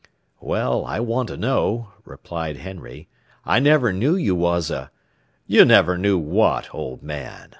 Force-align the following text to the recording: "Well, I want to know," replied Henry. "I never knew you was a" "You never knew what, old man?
"Well, 0.39 0.83
I 0.85 0.99
want 0.99 1.27
to 1.29 1.37
know," 1.37 1.91
replied 2.05 2.57
Henry. 2.57 3.07
"I 3.45 3.59
never 3.59 3.93
knew 3.93 4.15
you 4.15 4.33
was 4.33 4.71
a" 4.71 4.89
"You 5.45 5.63
never 5.63 5.95
knew 5.95 6.17
what, 6.17 6.73
old 6.73 7.03
man? 7.03 7.49